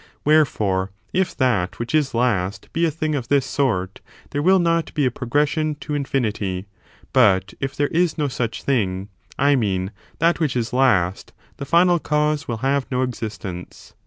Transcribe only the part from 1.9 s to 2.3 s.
is